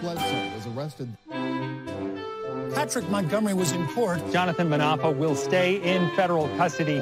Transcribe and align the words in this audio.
Bledsoe 0.00 0.54
was 0.54 0.66
arrested. 0.68 1.08
Patrick 2.74 3.08
Montgomery 3.08 3.54
was 3.54 3.72
in 3.72 3.86
court. 3.88 4.20
Jonathan 4.30 4.68
Manapa 4.68 5.16
will 5.16 5.34
stay 5.34 5.76
in 5.82 6.08
federal 6.14 6.48
custody. 6.56 6.98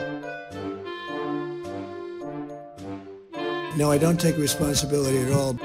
No, 3.77 3.91
I 3.91 3.99
don't 3.99 4.19
take 4.19 4.39
responsibility 4.39 5.19
at 5.19 5.33
all. 5.33 5.59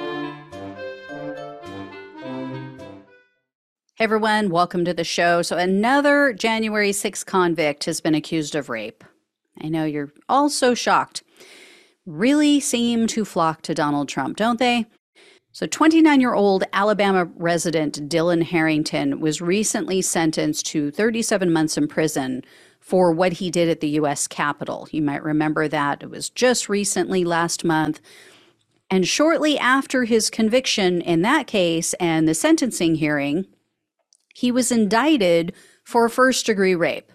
Hey 3.96 4.06
everyone, 4.06 4.50
welcome 4.50 4.84
to 4.84 4.94
the 4.94 5.04
show. 5.04 5.42
So, 5.44 5.58
another 5.58 6.34
January 6.34 6.92
6 6.92 7.24
convict 7.24 7.86
has 7.86 8.02
been 8.02 8.16
accused 8.16 8.56
of 8.56 8.68
rape. 8.68 9.04
I 9.62 9.70
know 9.70 9.86
you're 9.86 10.12
all 10.28 10.50
so 10.50 10.74
shocked. 10.74 11.24
Really 12.06 12.60
seem 12.60 13.08
to 13.08 13.24
flock 13.24 13.62
to 13.62 13.74
Donald 13.76 14.10
Trump, 14.10 14.38
don't 14.38 14.60
they? 14.60 14.88
So, 15.54 15.66
29 15.66 16.22
year 16.22 16.34
old 16.34 16.64
Alabama 16.72 17.26
resident 17.36 18.08
Dillon 18.08 18.42
Herrington 18.42 19.20
was 19.20 19.42
recently 19.42 20.02
sentenced 20.02 20.66
to 20.68 20.92
37 20.92 21.52
months 21.52 21.78
in 21.78 21.88
prison 21.88 22.44
for 22.80 23.12
what 23.12 23.34
he 23.34 23.52
did 23.52 23.68
at 23.68 23.82
the 23.82 23.90
U.S. 23.90 24.28
Capitol. 24.28 24.88
You 24.92 25.02
might 25.02 25.24
remember 25.24 25.68
that. 25.68 26.04
It 26.04 26.10
was 26.10 26.30
just 26.30 26.70
recently 26.70 27.26
last 27.26 27.66
month. 27.66 28.00
And 28.90 29.08
shortly 29.08 29.60
after 29.60 30.06
his 30.06 30.30
conviction 30.30 31.02
in 31.02 31.22
that 31.22 31.48
case 31.48 31.94
and 31.96 32.28
the 32.28 32.34
sentencing 32.34 32.96
hearing, 32.96 33.46
he 34.34 34.52
was 34.52 34.72
indicted 34.72 35.54
for 35.84 36.08
first 36.08 36.46
degree 36.46 36.76
rape. 36.76 37.12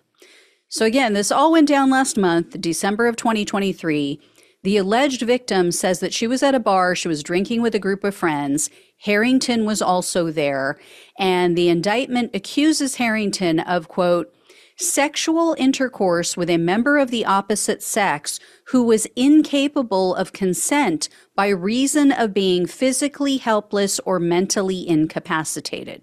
So, 0.68 0.84
again, 0.84 1.14
this 1.14 1.32
all 1.32 1.52
went 1.52 1.68
down 1.68 1.90
last 1.90 2.18
month, 2.18 2.60
December 2.60 3.06
of 3.06 3.16
2023. 3.16 4.20
The 4.66 4.78
alleged 4.78 5.22
victim 5.22 5.70
says 5.70 6.00
that 6.00 6.12
she 6.12 6.26
was 6.26 6.42
at 6.42 6.56
a 6.56 6.58
bar, 6.58 6.96
she 6.96 7.06
was 7.06 7.22
drinking 7.22 7.62
with 7.62 7.76
a 7.76 7.78
group 7.78 8.02
of 8.02 8.16
friends. 8.16 8.68
Herrington 8.98 9.64
was 9.64 9.80
also 9.80 10.32
there, 10.32 10.76
and 11.20 11.56
the 11.56 11.68
indictment 11.68 12.34
accuses 12.34 12.96
Herrington 12.96 13.60
of, 13.60 13.86
quote, 13.86 14.34
sexual 14.76 15.54
intercourse 15.56 16.36
with 16.36 16.50
a 16.50 16.56
member 16.56 16.98
of 16.98 17.12
the 17.12 17.24
opposite 17.24 17.80
sex 17.80 18.40
who 18.64 18.82
was 18.82 19.06
incapable 19.14 20.16
of 20.16 20.32
consent 20.32 21.08
by 21.36 21.46
reason 21.46 22.10
of 22.10 22.34
being 22.34 22.66
physically 22.66 23.36
helpless 23.36 24.00
or 24.00 24.18
mentally 24.18 24.88
incapacitated. 24.88 26.02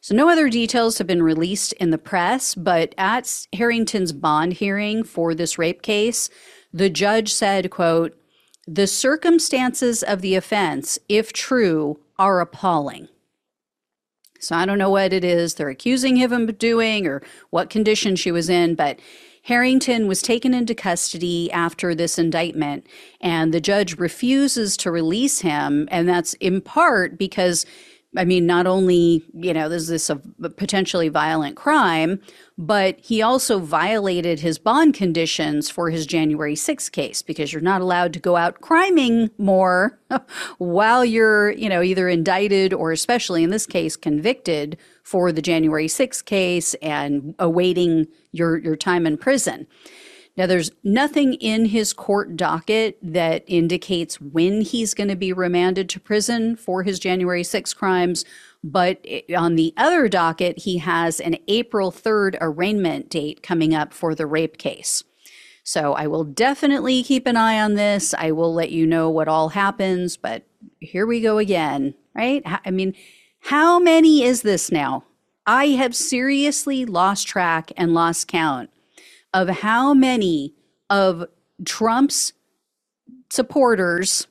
So, 0.00 0.16
no 0.16 0.28
other 0.28 0.50
details 0.50 0.98
have 0.98 1.06
been 1.06 1.22
released 1.22 1.72
in 1.74 1.90
the 1.90 1.96
press, 1.96 2.56
but 2.56 2.92
at 2.98 3.46
Herrington's 3.52 4.12
bond 4.12 4.54
hearing 4.54 5.04
for 5.04 5.32
this 5.32 5.58
rape 5.58 5.80
case, 5.80 6.28
the 6.74 6.90
judge 6.90 7.32
said, 7.32 7.70
quote, 7.70 8.18
the 8.66 8.88
circumstances 8.88 10.02
of 10.02 10.22
the 10.22 10.34
offense, 10.34 10.98
if 11.08 11.32
true, 11.32 12.00
are 12.18 12.40
appalling. 12.40 13.08
So 14.40 14.56
I 14.56 14.66
don't 14.66 14.78
know 14.78 14.90
what 14.90 15.12
it 15.12 15.24
is 15.24 15.54
they're 15.54 15.68
accusing 15.68 16.16
him 16.16 16.32
of 16.32 16.58
doing 16.58 17.06
or 17.06 17.22
what 17.50 17.70
condition 17.70 18.16
she 18.16 18.32
was 18.32 18.50
in, 18.50 18.74
but 18.74 18.98
Herrington 19.44 20.08
was 20.08 20.20
taken 20.20 20.52
into 20.52 20.74
custody 20.74 21.52
after 21.52 21.94
this 21.94 22.18
indictment, 22.18 22.86
and 23.20 23.54
the 23.54 23.60
judge 23.60 23.96
refuses 23.98 24.76
to 24.78 24.90
release 24.90 25.40
him. 25.40 25.86
And 25.92 26.08
that's 26.08 26.34
in 26.34 26.60
part 26.60 27.18
because 27.18 27.66
I 28.16 28.24
mean, 28.24 28.46
not 28.46 28.66
only, 28.66 29.24
you 29.34 29.52
know, 29.52 29.68
is 29.70 29.88
this 29.88 30.08
a 30.08 30.16
potentially 30.16 31.08
violent 31.08 31.56
crime, 31.56 32.20
but 32.56 32.98
he 33.00 33.22
also 33.22 33.58
violated 33.58 34.40
his 34.40 34.58
bond 34.58 34.94
conditions 34.94 35.68
for 35.68 35.90
his 35.90 36.06
January 36.06 36.54
6th 36.54 36.92
case 36.92 37.22
because 37.22 37.52
you're 37.52 37.60
not 37.60 37.80
allowed 37.80 38.12
to 38.12 38.20
go 38.20 38.36
out 38.36 38.60
criming 38.60 39.30
more 39.38 39.98
while 40.58 41.04
you're, 41.04 41.50
you 41.52 41.68
know, 41.68 41.82
either 41.82 42.08
indicted 42.08 42.72
or, 42.72 42.92
especially 42.92 43.42
in 43.42 43.50
this 43.50 43.66
case, 43.66 43.96
convicted 43.96 44.78
for 45.02 45.32
the 45.32 45.42
January 45.42 45.86
6th 45.86 46.24
case 46.24 46.74
and 46.74 47.34
awaiting 47.38 48.06
your, 48.32 48.58
your 48.58 48.76
time 48.76 49.06
in 49.06 49.16
prison. 49.16 49.66
Now, 50.36 50.46
there's 50.46 50.72
nothing 50.82 51.34
in 51.34 51.66
his 51.66 51.92
court 51.92 52.36
docket 52.36 52.98
that 53.00 53.44
indicates 53.46 54.20
when 54.20 54.62
he's 54.62 54.92
going 54.92 55.08
to 55.08 55.16
be 55.16 55.32
remanded 55.32 55.88
to 55.90 56.00
prison 56.00 56.56
for 56.56 56.82
his 56.82 56.98
January 56.98 57.44
6 57.44 57.72
crimes. 57.74 58.24
But 58.64 59.06
on 59.36 59.54
the 59.54 59.72
other 59.76 60.08
docket, 60.08 60.58
he 60.58 60.78
has 60.78 61.20
an 61.20 61.36
April 61.46 61.92
3rd 61.92 62.36
arraignment 62.40 63.10
date 63.10 63.44
coming 63.44 63.74
up 63.74 63.94
for 63.94 64.14
the 64.14 64.26
rape 64.26 64.58
case. 64.58 65.04
So 65.62 65.92
I 65.92 66.08
will 66.08 66.24
definitely 66.24 67.04
keep 67.04 67.26
an 67.26 67.36
eye 67.36 67.60
on 67.60 67.74
this. 67.74 68.12
I 68.12 68.32
will 68.32 68.52
let 68.52 68.70
you 68.70 68.86
know 68.86 69.08
what 69.10 69.28
all 69.28 69.50
happens. 69.50 70.16
But 70.16 70.42
here 70.80 71.06
we 71.06 71.20
go 71.20 71.38
again, 71.38 71.94
right? 72.14 72.42
I 72.44 72.72
mean, 72.72 72.94
how 73.38 73.78
many 73.78 74.24
is 74.24 74.42
this 74.42 74.72
now? 74.72 75.04
I 75.46 75.68
have 75.68 75.94
seriously 75.94 76.84
lost 76.84 77.28
track 77.28 77.70
and 77.76 77.94
lost 77.94 78.26
count 78.26 78.70
of 79.34 79.48
how 79.48 79.92
many 79.92 80.54
of 80.88 81.26
Trump's 81.64 82.32
supporters, 83.28 84.28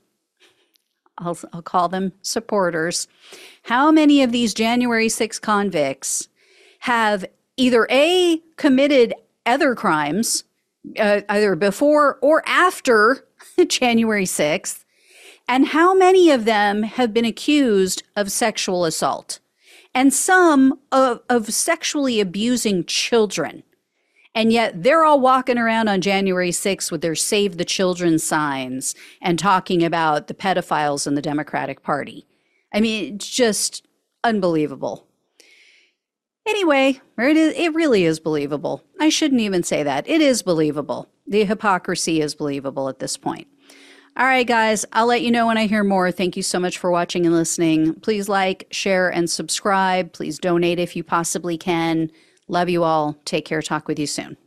I'll, 1.17 1.37
I'll 1.51 1.61
call 1.61 1.89
them 1.89 2.13
supporters, 2.21 3.07
how 3.63 3.91
many 3.91 4.23
of 4.23 4.31
these 4.31 4.53
January 4.53 5.09
6 5.09 5.37
convicts 5.39 6.29
have 6.79 7.25
either 7.57 7.85
A, 7.91 8.41
committed 8.55 9.13
other 9.45 9.75
crimes, 9.75 10.45
uh, 10.97 11.21
either 11.29 11.55
before 11.55 12.17
or 12.21 12.41
after 12.47 13.27
January 13.67 14.25
6th, 14.25 14.85
and 15.47 15.67
how 15.67 15.93
many 15.93 16.31
of 16.31 16.45
them 16.45 16.83
have 16.83 17.13
been 17.13 17.25
accused 17.25 18.03
of 18.15 18.31
sexual 18.31 18.85
assault, 18.85 19.39
and 19.93 20.13
some 20.13 20.79
of, 20.91 21.21
of 21.29 21.53
sexually 21.53 22.21
abusing 22.21 22.85
children. 22.85 23.63
And 24.35 24.51
yet 24.51 24.83
they're 24.83 25.03
all 25.03 25.19
walking 25.19 25.57
around 25.57 25.89
on 25.89 26.01
January 26.01 26.49
6th 26.49 26.91
with 26.91 27.01
their 27.01 27.15
Save 27.15 27.57
the 27.57 27.65
Children 27.65 28.17
signs 28.17 28.95
and 29.21 29.37
talking 29.37 29.83
about 29.83 30.27
the 30.27 30.33
pedophiles 30.33 31.05
in 31.05 31.13
the 31.13 31.21
Democratic 31.21 31.83
Party. 31.83 32.25
I 32.73 32.81
mean, 32.81 33.15
it's 33.15 33.29
just 33.29 33.85
unbelievable. 34.23 35.07
Anyway, 36.45 36.99
it, 37.17 37.37
is, 37.37 37.53
it 37.55 37.73
really 37.73 38.03
is 38.03 38.19
believable. 38.19 38.83
I 38.99 39.09
shouldn't 39.09 39.41
even 39.41 39.63
say 39.63 39.83
that. 39.83 40.07
It 40.09 40.19
is 40.19 40.41
believable. 40.41 41.07
The 41.25 41.45
hypocrisy 41.45 42.19
is 42.19 42.35
believable 42.35 42.89
at 42.89 42.99
this 42.99 43.15
point. 43.15 43.47
All 44.15 44.25
right, 44.25 44.45
guys, 44.45 44.85
I'll 44.91 45.07
let 45.07 45.21
you 45.21 45.31
know 45.31 45.47
when 45.47 45.57
I 45.57 45.65
hear 45.65 45.83
more. 45.83 46.11
Thank 46.11 46.37
you 46.37 46.43
so 46.43 46.59
much 46.59 46.77
for 46.77 46.91
watching 46.91 47.25
and 47.25 47.33
listening. 47.33 47.95
Please 47.95 48.29
like, 48.29 48.67
share, 48.69 49.09
and 49.09 49.29
subscribe. 49.29 50.11
Please 50.13 50.37
donate 50.37 50.79
if 50.79 50.95
you 50.95 51.03
possibly 51.03 51.57
can. 51.57 52.11
Love 52.53 52.69
you 52.69 52.83
all. 52.83 53.17
Take 53.25 53.45
care. 53.45 53.63
Talk 53.63 53.87
with 53.87 53.97
you 53.97 54.05
soon. 54.05 54.37